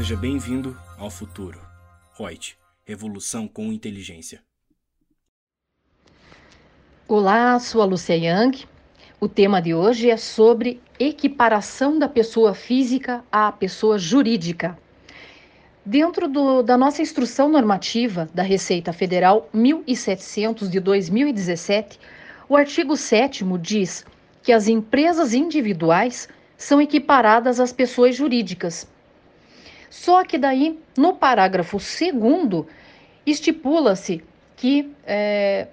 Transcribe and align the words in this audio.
Seja 0.00 0.16
bem-vindo 0.16 0.74
ao 0.96 1.10
futuro. 1.10 1.60
Reut, 2.18 2.56
revolução 2.86 3.46
com 3.46 3.70
inteligência. 3.70 4.40
Olá, 7.06 7.58
sou 7.58 7.82
a 7.82 7.84
Lúcia 7.84 8.14
Yang. 8.14 8.66
O 9.20 9.28
tema 9.28 9.60
de 9.60 9.74
hoje 9.74 10.08
é 10.08 10.16
sobre 10.16 10.80
equiparação 10.98 11.98
da 11.98 12.08
pessoa 12.08 12.54
física 12.54 13.22
à 13.30 13.52
pessoa 13.52 13.98
jurídica. 13.98 14.78
Dentro 15.84 16.26
do, 16.26 16.62
da 16.62 16.78
nossa 16.78 17.02
instrução 17.02 17.50
normativa 17.50 18.26
da 18.32 18.42
Receita 18.42 18.94
Federal 18.94 19.50
1700 19.52 20.70
de 20.70 20.80
2017, 20.80 22.00
o 22.48 22.56
artigo 22.56 22.96
7 22.96 23.44
diz 23.58 24.06
que 24.42 24.50
as 24.50 24.66
empresas 24.66 25.34
individuais 25.34 26.26
são 26.56 26.80
equiparadas 26.80 27.60
às 27.60 27.70
pessoas 27.70 28.16
jurídicas. 28.16 28.88
Só 29.90 30.24
que 30.24 30.38
daí, 30.38 30.78
no 30.96 31.14
parágrafo 31.14 31.76
2 31.76 32.64
estipula-se 33.26 34.22
que 34.56 34.90
é, 35.04 35.66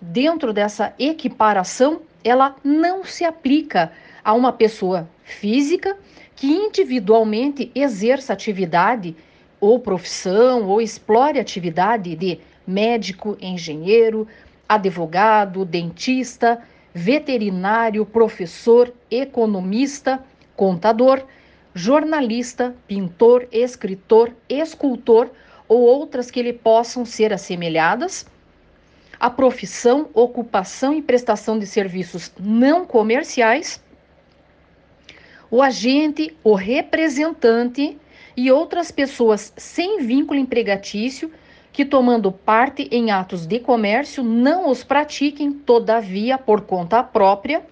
dentro 0.00 0.52
dessa 0.52 0.94
equiparação, 0.98 2.00
ela 2.22 2.54
não 2.62 3.04
se 3.04 3.24
aplica 3.24 3.92
a 4.24 4.32
uma 4.32 4.52
pessoa 4.52 5.08
física 5.24 5.96
que 6.36 6.46
individualmente 6.46 7.70
exerça 7.74 8.32
atividade 8.32 9.16
ou 9.60 9.80
profissão 9.80 10.68
ou 10.68 10.80
explore 10.80 11.40
atividade 11.40 12.14
de 12.14 12.38
médico, 12.66 13.36
engenheiro, 13.40 14.28
advogado, 14.68 15.64
dentista, 15.64 16.60
veterinário, 16.94 18.04
professor, 18.04 18.92
economista, 19.10 20.22
contador, 20.54 21.22
jornalista, 21.76 22.74
pintor, 22.88 23.46
escritor, 23.52 24.34
escultor 24.48 25.30
ou 25.68 25.82
outras 25.82 26.30
que 26.30 26.42
lhe 26.42 26.54
possam 26.54 27.04
ser 27.04 27.34
assemelhadas. 27.34 28.26
A 29.20 29.28
profissão, 29.28 30.08
ocupação 30.14 30.94
e 30.94 31.02
prestação 31.02 31.58
de 31.58 31.66
serviços 31.66 32.32
não 32.40 32.86
comerciais. 32.86 33.82
O 35.50 35.60
agente, 35.60 36.34
o 36.42 36.54
representante 36.54 37.98
e 38.34 38.50
outras 38.50 38.90
pessoas 38.90 39.52
sem 39.54 39.98
vínculo 39.98 40.40
empregatício 40.40 41.30
que, 41.74 41.84
tomando 41.84 42.32
parte 42.32 42.88
em 42.90 43.10
atos 43.10 43.46
de 43.46 43.60
comércio, 43.60 44.24
não 44.24 44.70
os 44.70 44.82
pratiquem, 44.82 45.52
todavia, 45.52 46.38
por 46.38 46.62
conta 46.62 47.02
própria. 47.02 47.62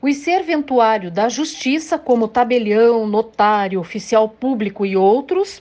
O 0.00 0.12
serventuário 0.12 1.10
da 1.10 1.28
justiça, 1.28 1.98
como 1.98 2.28
tabelião, 2.28 3.04
notário, 3.04 3.80
oficial 3.80 4.28
público 4.28 4.86
e 4.86 4.96
outros. 4.96 5.60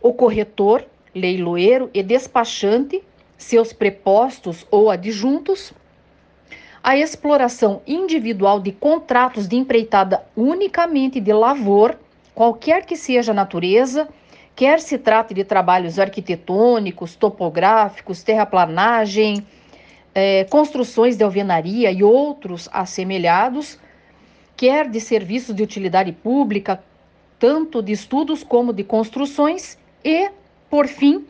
O 0.00 0.14
corretor, 0.14 0.82
leiloeiro 1.14 1.90
e 1.92 2.02
despachante, 2.02 3.02
seus 3.36 3.70
prepostos 3.70 4.66
ou 4.70 4.90
adjuntos. 4.90 5.74
A 6.82 6.96
exploração 6.96 7.82
individual 7.86 8.60
de 8.60 8.72
contratos 8.72 9.46
de 9.46 9.56
empreitada 9.56 10.24
unicamente 10.34 11.20
de 11.20 11.32
lavor 11.34 11.98
qualquer 12.34 12.86
que 12.86 12.96
seja 12.96 13.32
a 13.32 13.34
natureza, 13.34 14.08
quer 14.54 14.80
se 14.80 14.96
trate 14.96 15.34
de 15.34 15.44
trabalhos 15.44 15.98
arquitetônicos, 15.98 17.14
topográficos, 17.14 18.22
terraplanagem, 18.22 19.46
é, 20.18 20.44
construções 20.44 21.14
de 21.14 21.22
alvenaria 21.22 21.92
e 21.92 22.02
outros 22.02 22.70
assemelhados, 22.72 23.78
quer 24.56 24.88
de 24.88 24.98
serviços 24.98 25.54
de 25.54 25.62
utilidade 25.62 26.10
pública, 26.10 26.82
tanto 27.38 27.82
de 27.82 27.92
estudos 27.92 28.42
como 28.42 28.72
de 28.72 28.82
construções, 28.82 29.76
e, 30.02 30.30
por 30.70 30.88
fim, 30.88 31.26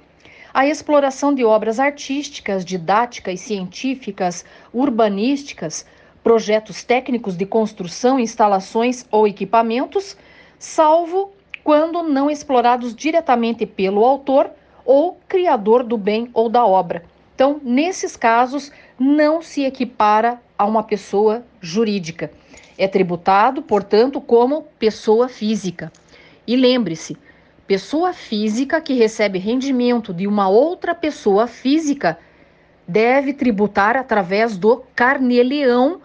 a 0.54 0.68
exploração 0.68 1.34
de 1.34 1.44
obras 1.44 1.80
artísticas, 1.80 2.64
didáticas, 2.64 3.40
científicas, 3.40 4.44
urbanísticas, 4.72 5.84
projetos 6.22 6.84
técnicos 6.84 7.36
de 7.36 7.44
construção, 7.44 8.20
instalações 8.20 9.04
ou 9.10 9.26
equipamentos 9.26 10.16
salvo 10.60 11.32
quando 11.64 12.04
não 12.04 12.30
explorados 12.30 12.94
diretamente 12.94 13.66
pelo 13.66 14.04
autor 14.04 14.48
ou 14.84 15.18
criador 15.28 15.82
do 15.82 15.98
bem 15.98 16.30
ou 16.32 16.48
da 16.48 16.64
obra. 16.64 17.02
Então, 17.36 17.60
nesses 17.62 18.16
casos, 18.16 18.72
não 18.98 19.42
se 19.42 19.64
equipara 19.64 20.40
a 20.56 20.64
uma 20.64 20.82
pessoa 20.82 21.44
jurídica. 21.60 22.30
É 22.78 22.88
tributado, 22.88 23.62
portanto, 23.62 24.20
como 24.20 24.62
pessoa 24.78 25.28
física. 25.28 25.92
E 26.46 26.56
lembre-se, 26.56 27.16
pessoa 27.66 28.12
física 28.12 28.80
que 28.80 28.94
recebe 28.94 29.38
rendimento 29.38 30.14
de 30.14 30.26
uma 30.26 30.48
outra 30.48 30.94
pessoa 30.94 31.46
física 31.46 32.18
deve 32.86 33.32
tributar 33.32 33.96
através 33.96 34.56
do 34.56 34.84
carnê-leão 34.94 36.00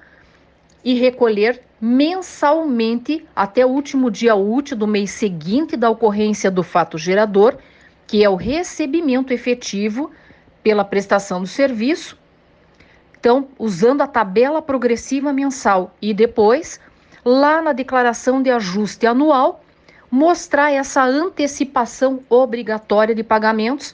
e 0.83 0.95
recolher 0.95 1.61
mensalmente 1.79 3.25
até 3.35 3.65
o 3.65 3.69
último 3.69 4.09
dia 4.09 4.35
útil 4.35 4.77
do 4.77 4.87
mês 4.87 5.11
seguinte 5.11 5.77
da 5.77 5.89
ocorrência 5.89 6.49
do 6.49 6.63
fato 6.63 6.97
gerador, 6.97 7.57
que 8.07 8.23
é 8.23 8.29
o 8.29 8.35
recebimento 8.35 9.31
efetivo 9.31 10.11
pela 10.63 10.83
prestação 10.83 11.41
do 11.41 11.47
serviço. 11.47 12.20
Então, 13.21 13.49
usando 13.59 14.01
a 14.01 14.07
tabela 14.07 14.63
progressiva 14.63 15.31
mensal 15.31 15.93
e 16.01 16.11
depois, 16.11 16.79
lá 17.23 17.61
na 17.61 17.71
declaração 17.71 18.41
de 18.41 18.49
ajuste 18.49 19.05
anual, 19.05 19.63
mostrar 20.09 20.71
essa 20.71 21.03
antecipação 21.03 22.23
obrigatória 22.27 23.13
de 23.13 23.21
pagamentos 23.21 23.93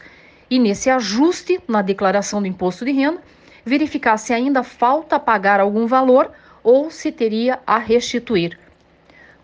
e 0.49 0.57
nesse 0.57 0.89
ajuste 0.89 1.59
na 1.67 1.81
declaração 1.81 2.41
do 2.41 2.47
imposto 2.47 2.85
de 2.85 2.93
renda, 2.93 3.21
verificar 3.65 4.15
se 4.15 4.31
ainda 4.31 4.63
falta 4.63 5.19
pagar 5.19 5.59
algum 5.59 5.87
valor 5.87 6.31
ou 6.63 6.89
se 6.89 7.11
teria 7.11 7.59
a 7.67 7.77
restituir. 7.77 8.57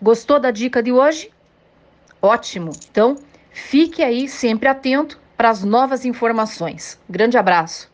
Gostou 0.02 0.40
da 0.40 0.50
dica 0.50 0.82
de 0.82 0.94
hoje? 0.94 1.30
Ótimo! 2.22 2.72
Então, 2.90 3.18
fique 3.52 4.02
aí 4.02 4.30
sempre 4.30 4.70
atento 4.70 5.20
para 5.36 5.50
as 5.50 5.62
novas 5.62 6.06
informações. 6.06 6.98
Grande 7.10 7.38
abraço! 7.38 7.93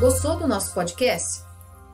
Gostou 0.00 0.36
do 0.38 0.48
nosso 0.48 0.72
podcast? 0.72 1.44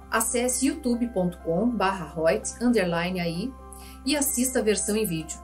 Acesse 0.09 0.69
youtube.com/royts_aí 0.69 3.53
e 4.05 4.17
assista 4.17 4.61
a 4.61 4.63
versão 4.63 4.97
em 4.97 5.05
vídeo. 5.05 5.37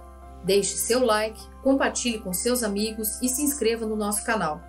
Deixe 0.45 0.77
seu 0.77 1.05
like, 1.05 1.45
compartilhe 1.61 2.21
com 2.21 2.33
seus 2.33 2.62
amigos 2.62 3.21
e 3.21 3.28
se 3.28 3.43
inscreva 3.43 3.84
no 3.84 3.97
nosso 3.97 4.25
canal. 4.25 4.61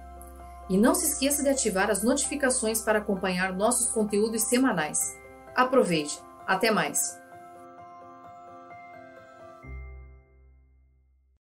E 0.68 0.76
não 0.76 0.96
se 0.96 1.06
esqueça 1.06 1.44
de 1.44 1.50
ativar 1.50 1.92
as 1.92 2.02
notificações 2.02 2.82
para 2.82 2.98
acompanhar 2.98 3.54
nossos 3.54 3.90
conteúdos 3.90 4.42
semanais. 4.42 5.16
Aproveite! 5.56 6.20
Até 6.48 6.72
mais! 6.72 7.22